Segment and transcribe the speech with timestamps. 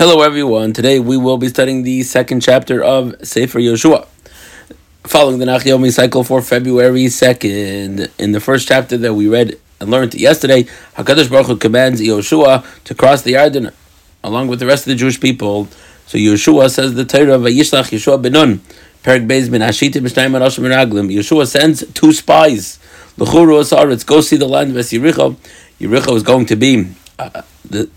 [0.00, 0.72] Hello, everyone.
[0.72, 4.06] Today we will be studying the second chapter of Sefer Yehoshua.
[5.04, 9.58] Following the Nach Yomi cycle for February 2nd, in the first chapter that we read
[9.78, 10.62] and learned yesterday,
[10.96, 13.74] HaKadosh Baruch Hu commands Yehoshua to cross the Yarden
[14.24, 15.66] along with the rest of the Jewish people.
[16.06, 18.60] So Yehoshua says the Torah of Yishlach Yehoshua Benun,
[19.04, 21.14] Perik Beis Ben Ashita Mishnayim Arashim Meraglim.
[21.14, 22.78] Yehoshua sends two spies.
[23.18, 25.36] L'churu Asaretz, go see the land of Yericho.
[25.78, 26.88] Yericho is going to be
[27.18, 27.90] uh, the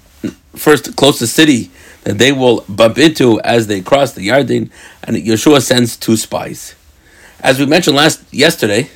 [0.54, 1.71] first closest city
[2.04, 4.70] that they will bump into as they cross the Yarden,
[5.03, 6.75] and Yehoshua sends two spies.
[7.39, 8.89] As we mentioned last yesterday,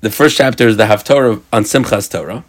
[0.00, 2.44] the first chapter is the Haftorah on Simchas Torah,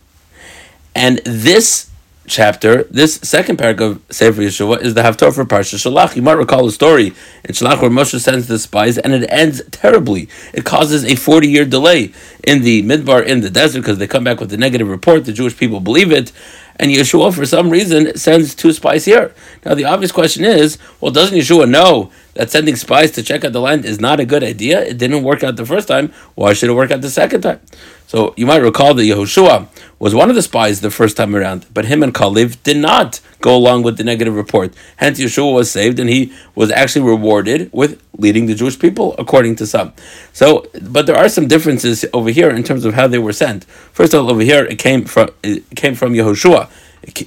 [0.96, 1.90] and this
[2.26, 6.16] chapter, this second paragraph of Sefer Yehoshua is the Haftorah for Parsha Shalach.
[6.16, 7.08] You might recall the story
[7.44, 10.30] in Shalach where Moshe sends the spies, and it ends terribly.
[10.54, 12.14] It causes a forty-year delay
[12.44, 15.26] in the Midbar in the desert because they come back with a negative report.
[15.26, 16.32] The Jewish people believe it,
[16.78, 19.34] and Yehoshua, for some reason, sends two spies here.
[19.66, 23.54] Now, the obvious question is well, doesn't Yehoshua know that sending spies to check out
[23.54, 24.82] the land is not a good idea?
[24.84, 26.12] It didn't work out the first time.
[26.36, 27.60] Why should it work out the second time?
[28.08, 29.68] So, you might recall that Yehoshua
[29.98, 33.20] was one of the spies the first time around, but him and Kalev did not
[33.42, 34.74] go along with the negative report.
[34.98, 39.56] Hence, Yehoshua was saved, and he was actually rewarded with leading the Jewish people, according
[39.58, 39.94] to some.
[40.32, 43.66] So, but there are some differences over here in terms of how they were sent.
[43.66, 46.70] First of all, over here it came from it came from Yehoshua.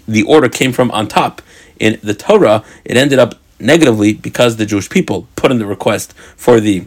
[0.06, 1.42] The order came from on top.
[1.78, 6.12] In the Torah, it ended up negatively because the Jewish people put in the request
[6.36, 6.86] for the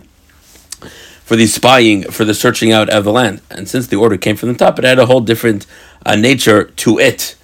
[1.23, 3.39] for the spying, for the searching out of the land.
[3.51, 5.67] And since the order came from the top, it had a whole different
[6.03, 7.35] uh, nature to it.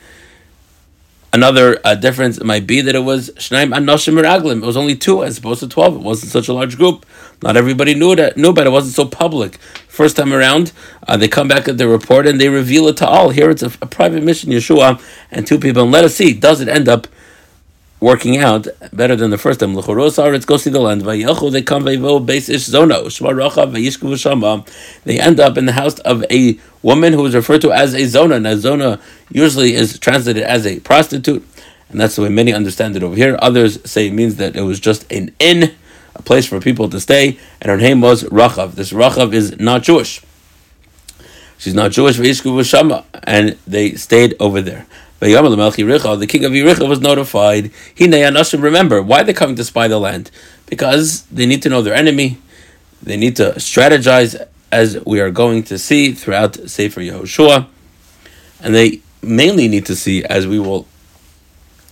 [1.32, 4.64] Another uh, difference might be that it was Shnaim Anoshim Meraglim.
[4.64, 5.96] It was only two as opposed to twelve.
[5.96, 7.06] It wasn't such a large group.
[7.44, 8.38] Not everybody knew it.
[8.38, 8.68] Knew but it.
[8.68, 9.58] It wasn't so public.
[9.88, 10.72] First time around,
[11.08, 13.30] uh, they come back at the report and they reveal it to all.
[13.30, 15.84] Here it's a, a private mission, Yehoshua and two people.
[15.84, 17.06] And let us see, does it end up
[18.06, 19.74] working out better than the first time.
[19.74, 21.02] Let's go see the land.
[21.02, 21.98] They come They
[25.20, 28.40] end up in the house of a woman who is referred to as a zona.
[28.40, 29.00] Now, zona
[29.32, 31.44] usually is translated as a prostitute,
[31.90, 33.40] and that's the way many understand it over here.
[33.42, 35.74] Others say it means that it was just an inn,
[36.14, 38.74] a place for people to stay, and her name was Rachav.
[38.74, 40.22] This Rachav is not Jewish.
[41.58, 44.86] She's not Jewish, and they stayed over there.
[45.32, 47.72] The king of Yericho was notified.
[47.94, 48.62] He Nayanashim.
[48.62, 50.32] Remember, why they're coming to spy the land?
[50.66, 52.38] Because they need to know their enemy.
[53.02, 54.36] They need to strategize,
[54.72, 57.68] as we are going to see throughout Sefer Yehoshua.
[58.62, 60.88] And they mainly need to see, as we will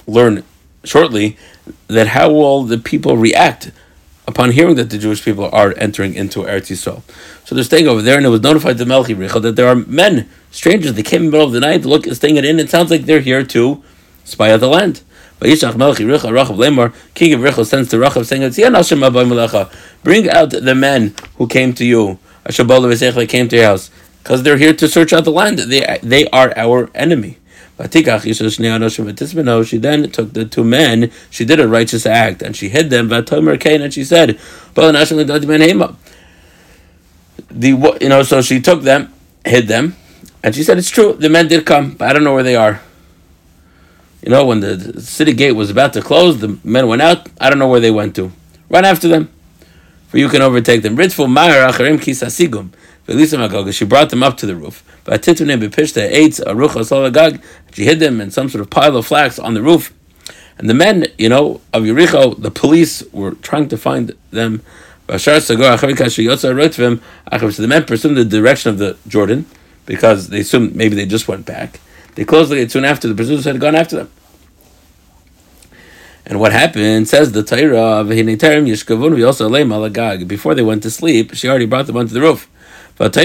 [0.07, 0.44] learn
[0.83, 1.38] shortly,
[1.88, 3.71] that how will the people react
[4.28, 7.01] upon hearing that the Jewish people are entering into Eretz Yisrael.
[7.45, 10.29] So they're staying over there, and it was notified to Melchi that there are men,
[10.51, 12.59] strangers, they came in the middle of the night look, staying at inn.
[12.59, 13.83] It sounds like they're here to
[14.23, 15.01] spy out the land.
[15.39, 19.69] Vayishach Melchi Richa Rachav Lemar, king of Richa sends to Rachav saying,
[20.03, 24.57] Bring out the men who came to you, they came to your house, because they're
[24.57, 25.59] here to search out the land.
[25.59, 27.38] They, they are our enemy.
[27.79, 27.94] She
[29.78, 33.94] then took the two men, she did a righteous act, and she hid them, and
[33.94, 34.39] she said,
[37.50, 39.13] the you know, so she took them,
[39.45, 39.95] hid them,
[40.44, 42.56] and she said, It's true, the men did come, but I don't know where they
[42.56, 42.81] are.
[44.22, 47.50] You know, when the city gate was about to close, the men went out, I
[47.50, 48.31] don't know where they went to.
[48.69, 49.29] Run after them,
[50.07, 50.95] for you can overtake them.
[53.06, 54.84] She brought them up to the roof.
[57.74, 59.94] She hid them in some sort of pile of flax on the roof.
[60.58, 64.62] And the men, you know, of Yericho, the police were trying to find them.
[65.09, 65.58] So the
[67.68, 69.46] men pursued the direction of the Jordan
[69.86, 71.81] because they assumed maybe they just went back.
[72.16, 73.09] They closed the gate soon after.
[73.09, 74.12] The pursuers had gone after them.
[76.25, 80.25] And what happened, says the Torah, of Hinetarim Yishkavun also Malagag.
[80.25, 82.47] before they went to sleep, she already brought them onto the roof.
[83.00, 83.16] Look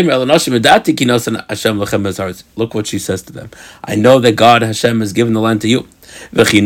[2.74, 3.50] what she says to them.
[3.84, 5.86] I know that God Hashem has given the land to you.
[6.32, 6.62] The fear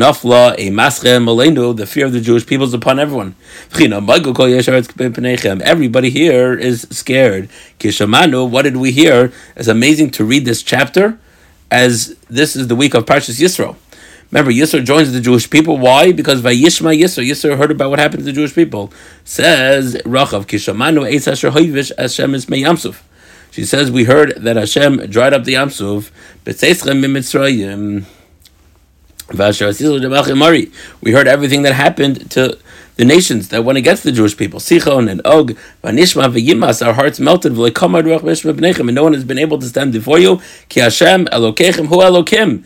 [2.06, 3.34] of the Jewish people is upon everyone.
[5.64, 7.48] Everybody here is scared.
[7.80, 9.32] What did we hear?
[9.56, 11.18] It's amazing to read this chapter
[11.70, 13.74] as this is the week of Parshas Yisro.
[14.32, 15.76] Remember, Yisro joins the Jewish people.
[15.76, 16.10] Why?
[16.10, 18.90] Because Vayishma Yisro, Yisro heard about what happened to the Jewish people.
[19.24, 21.02] Says Rachav Kishamanu
[21.98, 23.02] Hashem is Meyamsuf.
[23.50, 26.10] She says we heard that Hashem dried up the Yamsuf.
[29.32, 32.58] We heard everything that happened to
[32.96, 34.60] the nations that went against the Jewish people.
[34.60, 39.66] Sichon and Og, Vanishma v'Yimas, our hearts melted, and no one has been able to
[39.66, 40.42] stand before you.
[40.68, 42.64] Ki Hashem Elokechem Hu Elokim,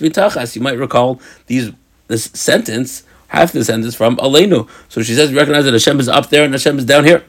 [0.00, 0.56] Mitachas.
[0.56, 1.72] You might recall these
[2.08, 4.68] this sentence, half the sentence from Aleinu.
[4.88, 7.24] So she says, recognize that Hashem is up there and Hashem is down here.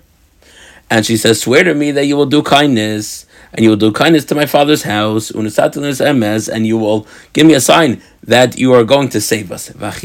[0.90, 3.92] And she says, swear to me that you will do kindness and you will do
[3.92, 8.84] kindness to my father's house, and you will give me a sign that you are
[8.84, 9.70] going to save us.
[9.70, 10.04] Because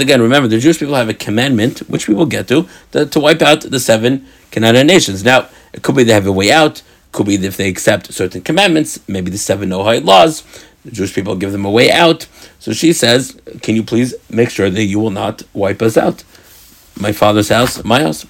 [0.00, 3.20] again, remember, the Jewish people have a commandment, which we will get to, to, to
[3.20, 5.24] wipe out the seven Canaanite nations.
[5.24, 6.82] Now, it could be they have a way out,
[7.12, 10.42] could be if they accept certain commandments, maybe the seven Noahide laws,
[10.84, 12.26] the Jewish people give them a way out.
[12.58, 16.24] So she says, Can you please make sure that you will not wipe us out?
[16.98, 18.26] My father's house, my house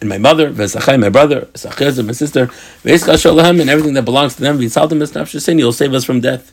[0.00, 2.50] and my mother, Vesachai, my brother, Vesachaz, my sister,
[2.84, 6.52] and everything that belongs to them, Visaltim is Nafshasin, you'll save us from death.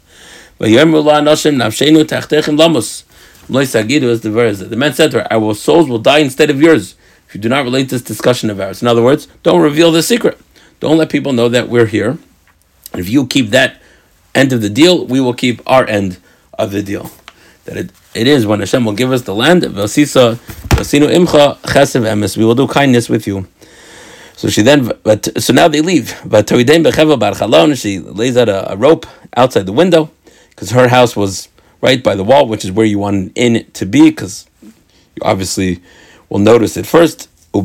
[0.58, 0.76] The
[4.32, 4.60] verse.
[4.60, 6.96] The man said to her, Our souls will die instead of yours
[7.32, 8.82] if you do not relate this discussion of ours.
[8.82, 10.38] In other words, don't reveal the secret.
[10.82, 12.18] Don't let people know that we're here.
[12.94, 13.82] If you keep that
[14.36, 16.18] end of the deal, we will keep our end
[16.60, 17.10] of the deal.
[17.64, 20.40] That it, it is when Hashem will give us the land, Vasisa,
[20.84, 23.48] We will do kindness with you.
[24.36, 26.20] So she then, but so now they leave.
[26.26, 29.06] But she lays out a, a rope
[29.36, 30.10] outside the window
[30.50, 31.48] because her house was
[31.82, 35.22] right by the wall, which is where you want in it to be, because you
[35.22, 35.82] obviously
[36.30, 37.28] will notice it first.
[37.54, 37.62] She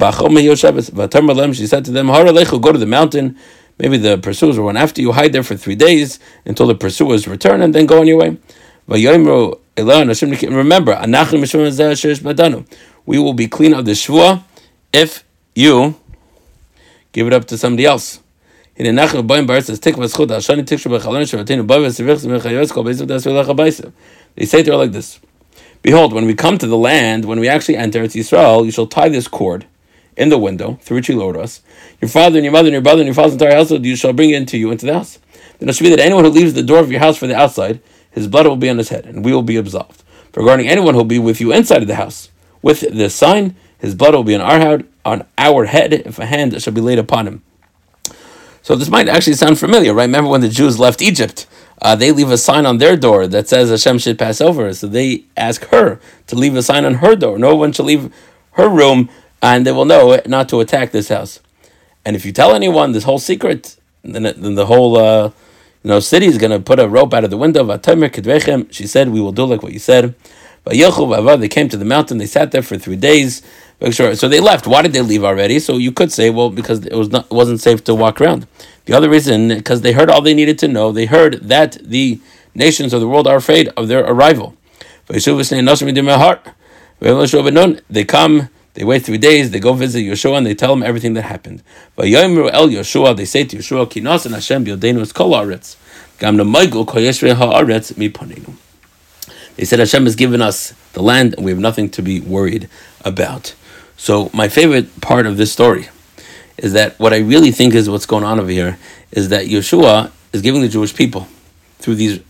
[1.66, 3.36] said to them, Go to the mountain.
[3.78, 5.12] Maybe the pursuers will run after you.
[5.12, 8.38] Hide there for three days until the pursuers return, and then go on your way.
[8.88, 9.56] Remember,
[13.06, 14.43] we will be clean of the shvua
[14.93, 15.25] if
[15.55, 15.94] you
[17.12, 18.20] give it up to somebody else.
[18.76, 18.85] They
[24.44, 25.20] say to her like this
[25.82, 28.87] Behold, when we come to the land, when we actually enter it's Israel, you shall
[28.87, 29.67] tie this cord
[30.17, 31.62] in the window through which you lowered us.
[32.00, 34.12] Your father and your mother and your brother and your father's entire household you shall
[34.12, 35.19] bring into you into the house.
[35.59, 37.37] Then it should be that anyone who leaves the door of your house for the
[37.37, 37.81] outside,
[38.11, 40.02] his blood will be on his head, and we will be absolved.
[40.35, 42.31] Regarding anyone who will be with you inside of the house,
[42.66, 46.26] with this sign, his blood will be on our head, on our head, if a
[46.26, 47.44] hand shall be laid upon him.
[48.60, 50.06] So this might actually sound familiar, right?
[50.06, 51.46] Remember when the Jews left Egypt?
[51.80, 54.74] Uh, they leave a sign on their door that says Hashem should pass over.
[54.74, 57.38] So they ask her to leave a sign on her door.
[57.38, 58.12] No one shall leave
[58.54, 59.10] her room,
[59.40, 61.38] and they will know not to attack this house.
[62.04, 65.30] And if you tell anyone this whole secret, then, then the whole uh,
[65.84, 67.62] you know, city is going to put a rope out of the window.
[68.72, 70.16] She said, We will do like what you said.
[70.66, 73.42] They came to the mountain, they sat there for three days.
[73.92, 74.66] So they left.
[74.66, 75.58] Why did they leave already?
[75.58, 78.46] So you could say, well, because it was not it wasn't safe to walk around.
[78.86, 82.18] The other reason, because they heard all they needed to know, they heard that the
[82.54, 84.56] nations of the world are afraid of their arrival.
[85.08, 85.20] They
[88.04, 91.22] come, they wait three days, they go visit Yehoshua, and they tell him everything that
[91.22, 91.62] happened.
[91.98, 94.64] el Yehoshua, they say to Yehoshua, Kinos and Hashem
[96.18, 98.54] gam namaygul kol yeshvei haaretz mipanenu.
[99.56, 102.69] They said Hashem has given us the land, and we have nothing to be worried
[103.05, 103.55] about.
[103.97, 105.88] So my favorite part of this story
[106.58, 108.79] is that what I really think is what's going on over here
[109.12, 111.29] is that Yehoshua is giving the Jewish people
[111.79, 112.20] through these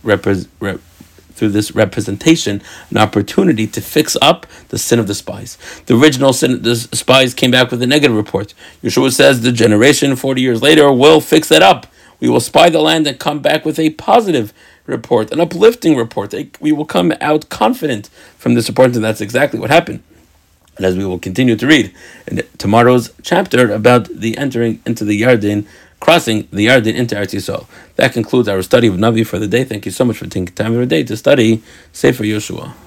[1.37, 5.55] through this representation an opportunity to fix up the sin of the spies.
[5.85, 8.55] The original sin, the spies came back with a negative report.
[8.81, 11.85] Yehoshua says the generation 40 years later will fix that up.
[12.19, 14.51] We will spy the land and come back with a positive
[14.87, 16.33] report, an uplifting report.
[16.59, 20.01] We will come out confident from this report, and that's exactly what happened.
[20.77, 21.93] And as we will continue to read
[22.27, 25.65] in tomorrow's chapter about the entering into the Yarden
[25.99, 27.65] crossing the Yarden into Eretz Yisrael.
[27.95, 29.63] That concludes our study of Navi for the day.
[29.63, 32.86] Thank you so much for taking time of day to study Sefer Yehoshua.